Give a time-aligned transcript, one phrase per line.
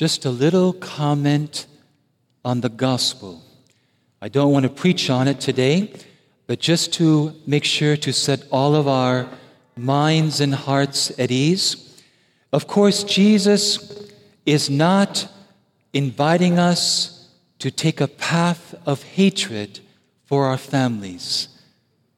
[0.00, 1.66] just a little comment
[2.42, 3.42] on the gospel.
[4.22, 5.92] I don't want to preach on it today,
[6.46, 9.28] but just to make sure to set all of our
[9.76, 12.00] minds and hearts at ease.
[12.50, 14.10] Of course, Jesus
[14.46, 15.28] is not
[15.92, 17.28] inviting us
[17.58, 19.80] to take a path of hatred
[20.24, 21.48] for our families.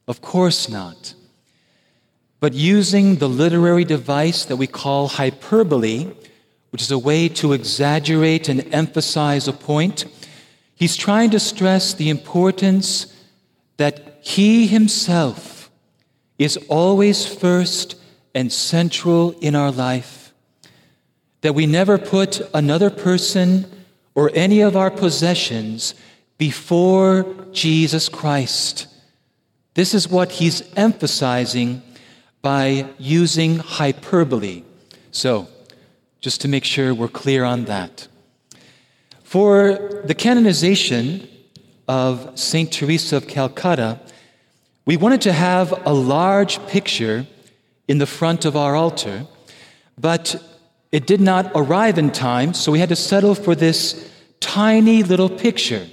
[0.07, 1.15] Of course not.
[2.39, 6.13] But using the literary device that we call hyperbole,
[6.73, 10.07] which is a way to exaggerate and emphasize a point,
[10.75, 13.15] he's trying to stress the importance
[13.77, 15.71] that he himself
[16.39, 17.97] is always first
[18.35, 20.33] and central in our life,
[21.43, 23.71] that we never put another person
[24.15, 25.95] or any of our possessions
[26.39, 28.87] before Jesus Christ.
[29.75, 31.83] This is what he's emphasizing
[32.41, 34.63] by using hyperbole.
[35.11, 35.49] So,
[36.23, 38.09] just to make sure we're clear on that.
[39.25, 41.29] For the canonization
[41.89, 42.73] of St.
[42.73, 44.01] Teresa of Calcutta,
[44.87, 47.27] we wanted to have a large picture
[47.89, 49.27] in the front of our altar,
[49.99, 50.37] but
[50.93, 55.29] it did not arrive in time, so we had to settle for this tiny little
[55.29, 55.87] picture.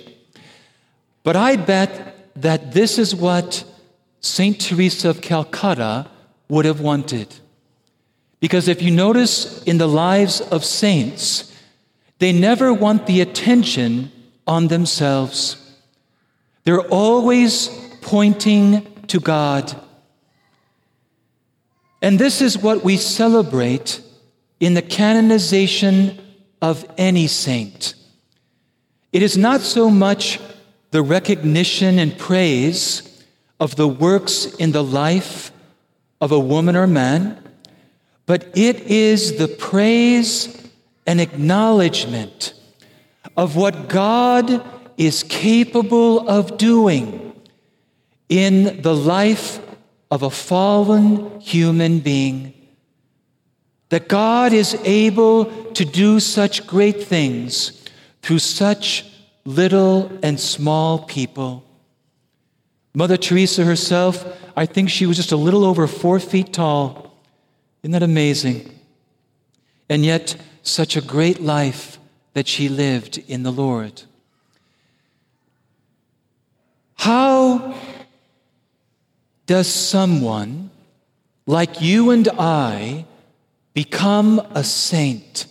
[1.24, 3.64] But I bet that this is what
[4.22, 4.60] St.
[4.60, 6.08] Teresa of Calcutta
[6.50, 7.34] would have wanted.
[8.40, 11.54] Because if you notice in the lives of saints,
[12.20, 14.12] they never want the attention
[14.48, 15.58] on themselves.
[16.64, 17.70] They're always
[18.02, 19.76] pointing to God.
[22.02, 24.02] And this is what we celebrate
[24.60, 26.20] in the canonization
[26.62, 27.94] of any saint.
[29.12, 30.40] It is not so much
[30.92, 33.24] the recognition and praise
[33.60, 35.52] of the works in the life
[36.22, 37.49] of a woman or man,
[38.30, 40.70] but it is the praise
[41.08, 42.54] and acknowledgement
[43.36, 44.64] of what God
[44.98, 47.34] is capable of doing
[48.30, 49.60] in the life
[50.12, 52.54] of a fallen human being.
[53.90, 57.84] That God is able to do such great things
[58.22, 59.06] through such
[59.44, 61.64] little and small people.
[62.94, 64.24] Mother Teresa herself,
[64.56, 67.09] I think she was just a little over four feet tall.
[67.84, 68.80] Isn't that amazing?
[69.90, 71.98] And yet, such a great life
[72.34, 74.04] that she lived in the Lord.
[76.96, 77.76] How
[79.46, 80.70] does someone
[81.48, 83.06] like you and I
[83.74, 85.48] become a saint?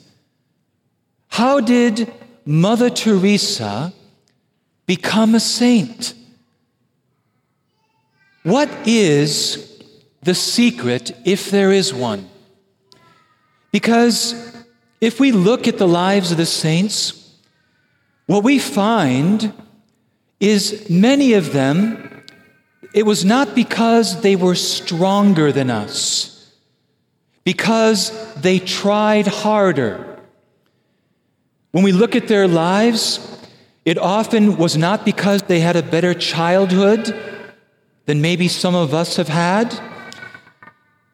[1.29, 2.13] How did
[2.45, 3.93] Mother Teresa
[4.87, 6.15] become a saint?
[8.43, 9.68] What is
[10.23, 12.29] the secret, if there is one?
[13.73, 14.35] Because
[15.01, 17.37] if we look at the lives of the saints,
[18.27, 19.53] what we find
[20.41, 22.25] is many of them,
[22.95, 26.53] it was not because they were stronger than us,
[27.45, 30.09] because they tried harder
[31.73, 33.21] when we look at their lives,
[33.85, 37.15] it often was not because they had a better childhood
[38.07, 39.79] than maybe some of us have had.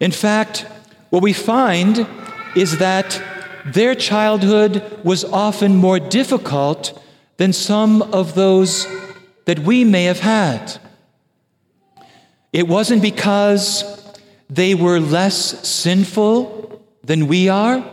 [0.01, 0.67] In fact,
[1.11, 2.07] what we find
[2.57, 3.23] is that
[3.65, 7.01] their childhood was often more difficult
[7.37, 8.87] than some of those
[9.45, 10.79] that we may have had.
[12.53, 14.15] It wasn't because
[14.49, 17.85] they were less sinful than we are.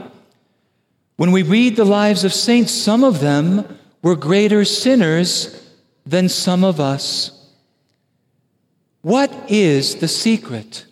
[1.16, 5.72] When we read the lives of saints, some of them were greater sinners
[6.06, 7.32] than some of us.
[9.02, 10.86] What is the secret?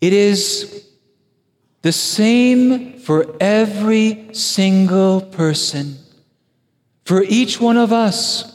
[0.00, 0.86] It is
[1.82, 5.98] the same for every single person,
[7.04, 8.46] for each one of us.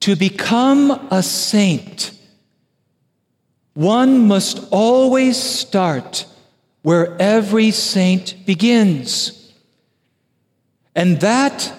[0.00, 2.12] To become a saint,
[3.74, 6.24] one must always start
[6.82, 9.52] where every saint begins.
[10.94, 11.72] And that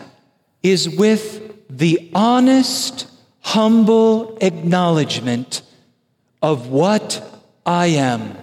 [0.61, 3.07] is with the honest,
[3.39, 5.63] humble acknowledgement
[6.41, 7.30] of what
[7.65, 8.37] I am.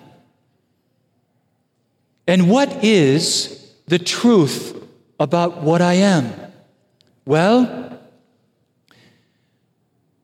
[2.26, 4.76] And what is the truth
[5.19, 6.32] about what I am?
[7.25, 7.99] Well,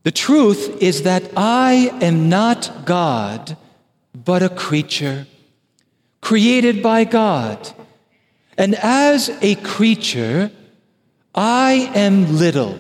[0.03, 3.57] the truth is that I am not God,
[4.15, 5.27] but a creature
[6.21, 7.71] created by God.
[8.57, 10.51] And as a creature,
[11.35, 12.79] I am little.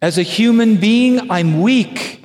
[0.00, 2.17] As a human being, I'm weak.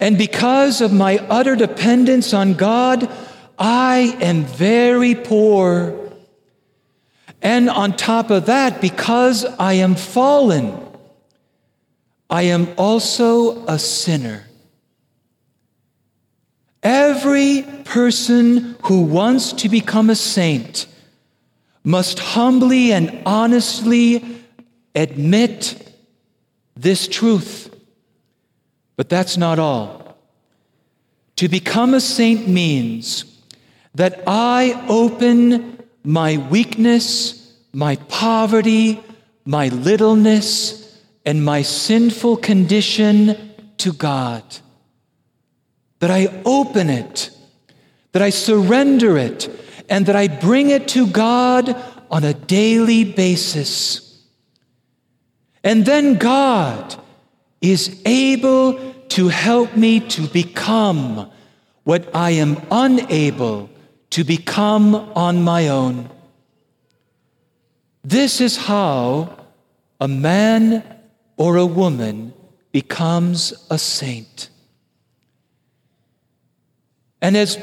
[0.00, 3.10] And because of my utter dependence on God,
[3.58, 6.12] I am very poor.
[7.42, 10.78] And on top of that, because I am fallen,
[12.30, 14.44] I am also a sinner.
[16.82, 20.86] Every person who wants to become a saint
[21.82, 24.22] must humbly and honestly
[24.94, 25.92] admit
[26.76, 27.74] this truth.
[28.98, 30.18] But that's not all.
[31.36, 33.24] To become a saint means
[33.94, 39.00] that I open my weakness, my poverty,
[39.44, 44.42] my littleness, and my sinful condition to God.
[46.00, 47.30] That I open it,
[48.10, 49.48] that I surrender it,
[49.88, 51.80] and that I bring it to God
[52.10, 54.24] on a daily basis.
[55.62, 56.96] And then God
[57.60, 61.30] is able to help me to become
[61.84, 63.70] what I am unable
[64.10, 66.10] to become on my own.
[68.04, 69.46] This is how
[70.00, 70.82] a man
[71.36, 72.32] or a woman
[72.72, 74.50] becomes a saint.
[77.20, 77.58] And as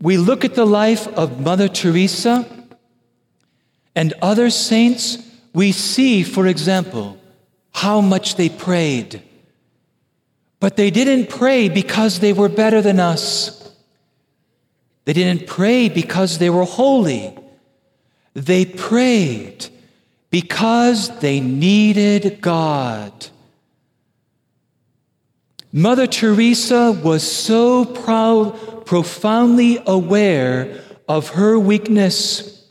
[0.00, 2.46] we look at the life of Mother Teresa
[3.94, 5.18] and other saints,
[5.54, 7.18] we see, for example,
[7.72, 9.22] how much they prayed.
[10.58, 13.74] But they didn't pray because they were better than us.
[15.04, 17.36] They didn't pray because they were holy.
[18.34, 19.68] They prayed
[20.30, 23.12] because they needed God.
[25.72, 32.66] Mother Teresa was so proud, profoundly aware of her weakness.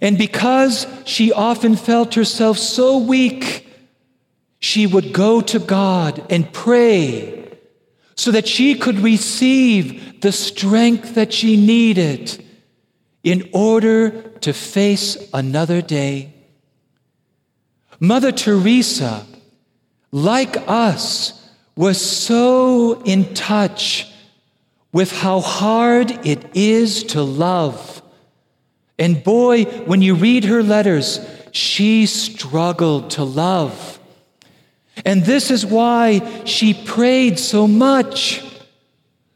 [0.00, 3.67] And because she often felt herself so weak,
[4.58, 7.58] she would go to God and pray
[8.16, 12.44] so that she could receive the strength that she needed
[13.22, 14.10] in order
[14.40, 16.32] to face another day.
[18.00, 19.26] Mother Teresa,
[20.10, 21.34] like us,
[21.76, 24.12] was so in touch
[24.92, 28.02] with how hard it is to love.
[28.98, 31.20] And boy, when you read her letters,
[31.52, 33.97] she struggled to love.
[35.04, 38.42] And this is why she prayed so much,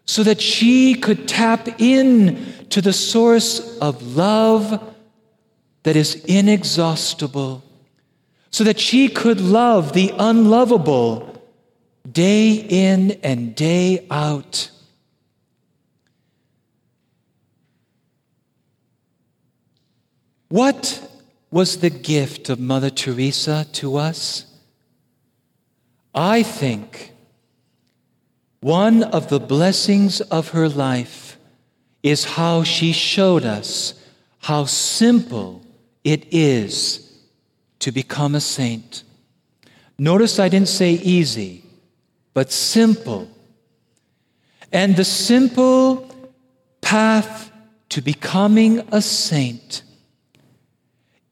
[0.04, 4.94] so that she could tap in to the source of love
[5.82, 7.62] that is inexhaustible,
[8.50, 11.42] so that she could love the unlovable
[12.10, 14.70] day in and day out.
[20.48, 21.08] What
[21.50, 24.51] was the gift of Mother Teresa to us?
[26.14, 27.12] I think
[28.60, 31.38] one of the blessings of her life
[32.02, 33.94] is how she showed us
[34.40, 35.64] how simple
[36.04, 37.12] it is
[37.78, 39.04] to become a saint.
[39.98, 41.64] Notice I didn't say easy,
[42.34, 43.28] but simple.
[44.72, 46.08] And the simple
[46.80, 47.50] path
[47.90, 49.82] to becoming a saint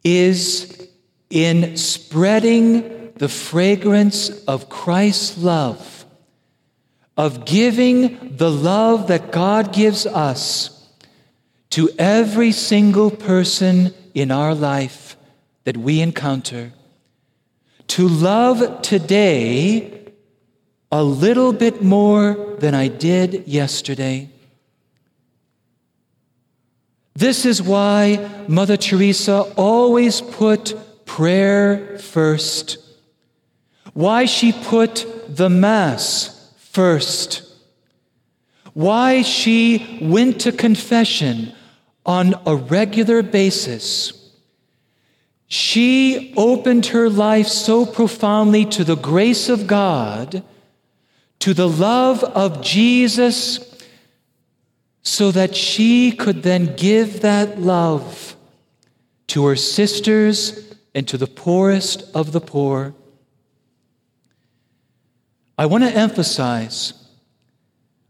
[0.05, 0.89] is
[1.31, 6.07] in spreading the fragrance of Christ's love,
[7.19, 10.89] of giving the love that God gives us
[11.69, 15.19] to every single person in our life
[15.65, 16.73] that we encounter.
[17.89, 20.15] To love today
[20.91, 24.31] a little bit more than I did yesterday.
[27.15, 32.79] This is why Mother Teresa always put prayer first
[34.01, 37.43] why she put the Mass first,
[38.73, 41.53] why she went to confession
[42.07, 44.33] on a regular basis.
[45.49, 50.43] She opened her life so profoundly to the grace of God,
[51.41, 53.61] to the love of Jesus,
[55.03, 58.35] so that she could then give that love
[59.27, 62.95] to her sisters and to the poorest of the poor.
[65.61, 66.95] I want to emphasize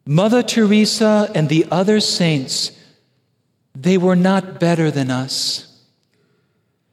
[0.06, 2.70] Mother Teresa and the other saints,
[3.74, 5.66] they were not better than us.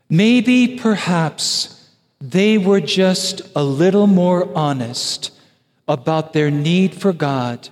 [0.10, 1.88] Maybe, perhaps,
[2.20, 5.30] they were just a little more honest
[5.88, 7.70] about their need for God.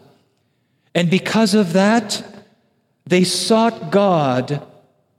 [0.93, 2.23] And because of that,
[3.03, 4.63] they sought God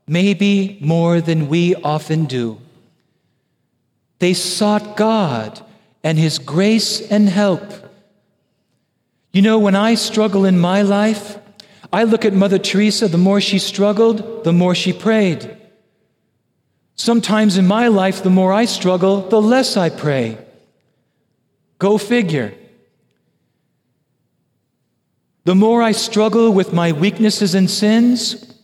[0.07, 2.61] maybe more than we often do.
[4.19, 5.65] They sought God
[6.07, 7.61] and His grace and help.
[9.33, 11.37] You know, when I struggle in my life,
[11.91, 15.57] I look at Mother Teresa, the more she struggled, the more she prayed.
[16.95, 20.37] Sometimes in my life, the more I struggle, the less I pray.
[21.77, 22.53] Go figure.
[25.43, 28.57] The more I struggle with my weaknesses and sins,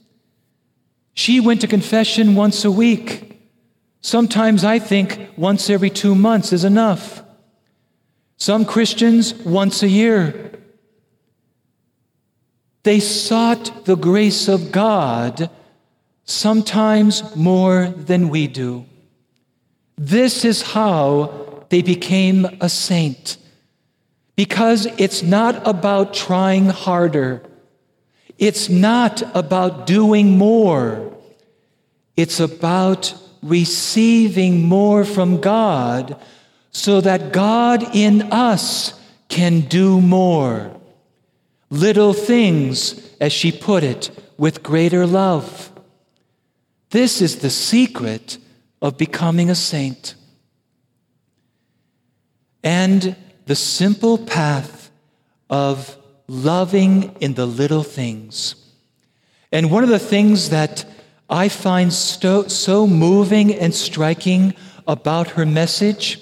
[1.14, 3.38] she went to confession once a week.
[4.00, 7.23] Sometimes I think once every two months is enough.
[8.44, 10.52] Some Christians, once a year.
[12.84, 15.50] They sought the grace of God
[16.26, 18.86] sometimes more than we do.
[19.98, 23.38] This is how they became a saint.
[24.36, 27.44] Because it's not about trying harder,
[28.38, 31.16] it's not about doing more,
[32.18, 36.20] it's about receiving more from God
[36.74, 39.00] so that God in us
[39.30, 40.76] can do more.
[41.70, 45.72] Little things, as she put it, with greater love.
[46.90, 48.38] This is the secret
[48.82, 50.16] of becoming a saint.
[52.64, 53.16] And
[53.46, 54.92] the simple path
[55.50, 58.56] of loving in the little things.
[59.52, 60.86] And one of the things that
[61.30, 64.56] I find so, so moving and striking
[64.88, 66.20] about her message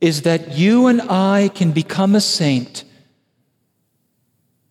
[0.00, 2.84] is that you and I can become a saint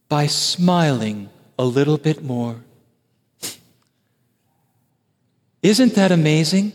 [0.07, 2.57] by smiling a little bit more.
[5.63, 6.73] Isn't that amazing?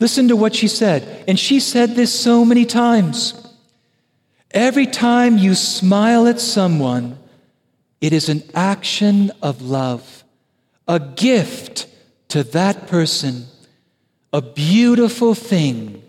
[0.00, 1.24] Listen to what she said.
[1.28, 3.34] And she said this so many times.
[4.50, 7.18] Every time you smile at someone,
[8.00, 10.24] it is an action of love,
[10.86, 11.86] a gift
[12.28, 13.46] to that person,
[14.32, 16.02] a beautiful thing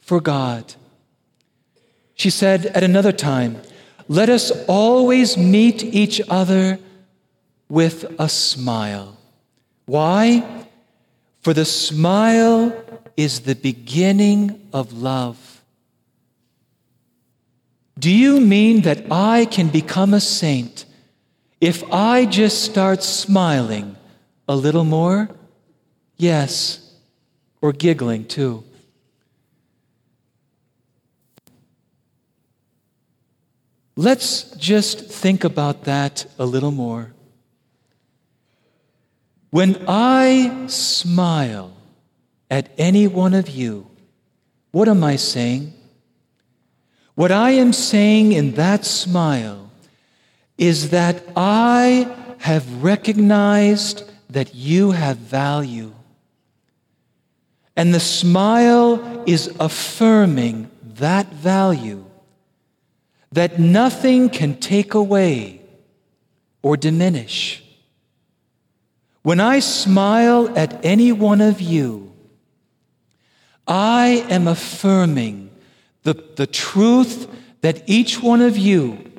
[0.00, 0.74] for God.
[2.20, 3.62] She said at another time,
[4.06, 6.78] Let us always meet each other
[7.66, 9.16] with a smile.
[9.86, 10.44] Why?
[11.40, 12.76] For the smile
[13.16, 15.62] is the beginning of love.
[17.98, 20.84] Do you mean that I can become a saint
[21.58, 23.96] if I just start smiling
[24.46, 25.30] a little more?
[26.18, 26.92] Yes,
[27.62, 28.64] or giggling too.
[34.00, 37.12] Let's just think about that a little more.
[39.50, 41.74] When I smile
[42.50, 43.90] at any one of you,
[44.70, 45.74] what am I saying?
[47.14, 49.70] What I am saying in that smile
[50.56, 55.92] is that I have recognized that you have value.
[57.76, 62.06] And the smile is affirming that value
[63.32, 65.60] that nothing can take away
[66.62, 67.62] or diminish.
[69.22, 72.12] When I smile at any one of you,
[73.66, 75.50] I am affirming
[76.02, 77.28] the, the truth
[77.60, 79.10] that each one of you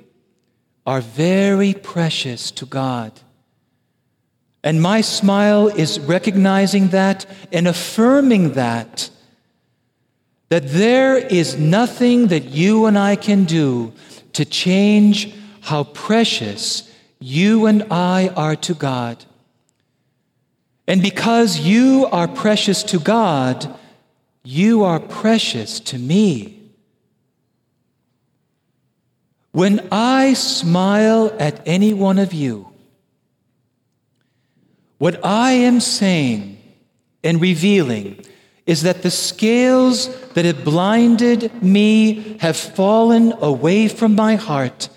[0.85, 3.19] are very precious to God.
[4.63, 9.09] And my smile is recognizing that and affirming that.
[10.51, 13.93] That there is nothing that you and I can do
[14.33, 19.23] to change how precious you and I are to God.
[20.87, 23.73] And because you are precious to God,
[24.43, 26.59] you are precious to me.
[29.53, 32.67] When I smile at any one of you,
[34.97, 36.61] what I am saying
[37.23, 38.25] and revealing
[38.65, 44.89] is that the scales that have blinded me have fallen away from my heart,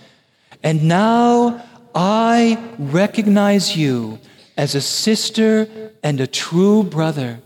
[0.62, 4.18] and now I recognize you
[4.56, 7.40] as a sister and a true brother.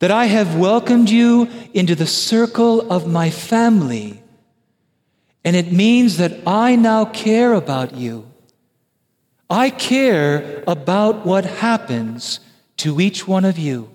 [0.00, 4.22] That I have welcomed you into the circle of my family
[5.44, 8.28] and it means that I now care about you.
[9.50, 12.40] I care about what happens
[12.78, 13.90] to each one of you.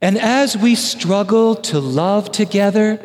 [0.00, 3.00] And as we struggle to love together,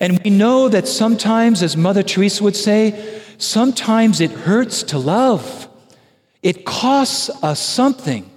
[0.00, 5.68] and we know that sometimes, as Mother Teresa would say, sometimes it hurts to love,
[6.42, 8.30] it costs us something.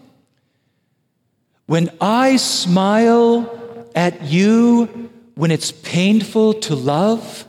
[1.67, 7.47] When I smile at you when it's painful to love,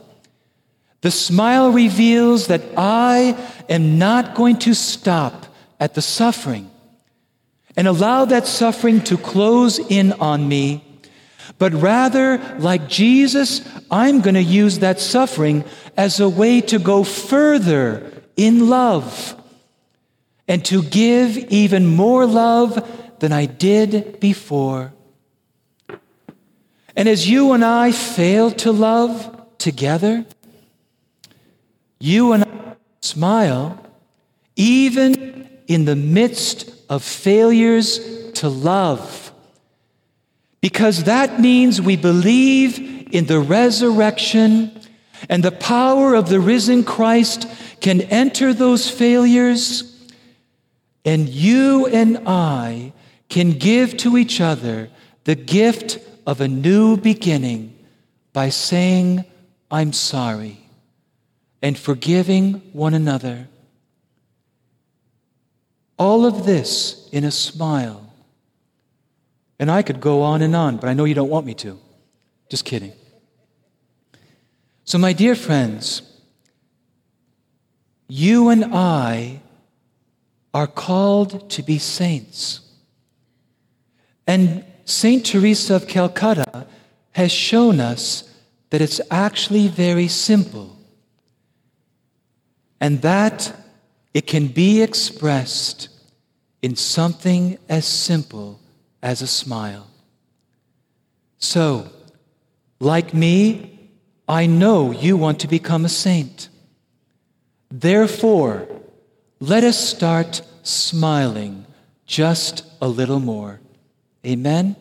[1.01, 3.35] the smile reveals that I
[3.67, 6.70] am not going to stop at the suffering
[7.75, 10.83] and allow that suffering to close in on me,
[11.57, 15.63] but rather, like Jesus, I'm going to use that suffering
[15.95, 19.35] as a way to go further in love
[20.47, 24.93] and to give even more love than I did before.
[26.95, 30.25] And as you and I fail to love together,
[31.99, 33.79] you and I smile
[34.55, 37.99] even in the midst of failures
[38.33, 39.31] to love.
[40.59, 42.77] Because that means we believe
[43.13, 44.77] in the resurrection
[45.29, 47.47] and the power of the risen Christ
[47.79, 50.05] can enter those failures,
[51.05, 52.91] and you and I
[53.29, 54.89] can give to each other
[55.23, 57.73] the gift of a new beginning
[58.33, 59.23] by saying,
[59.71, 60.59] I'm sorry,
[61.61, 63.47] and forgiving one another.
[66.01, 68.11] All of this in a smile.
[69.59, 71.79] And I could go on and on, but I know you don't want me to.
[72.49, 72.93] Just kidding.
[74.83, 76.01] So, my dear friends,
[78.07, 79.41] you and I
[80.55, 82.61] are called to be saints.
[84.25, 85.23] And St.
[85.23, 86.65] Teresa of Calcutta
[87.11, 88.27] has shown us
[88.71, 90.75] that it's actually very simple
[92.79, 93.55] and that
[94.15, 95.89] it can be expressed
[96.61, 98.59] in something as simple
[99.01, 99.87] as a smile.
[101.37, 101.89] So,
[102.79, 103.89] like me,
[104.27, 106.49] I know you want to become a saint.
[107.69, 108.67] Therefore,
[109.39, 111.65] let us start smiling
[112.05, 113.59] just a little more.
[114.25, 114.75] Amen.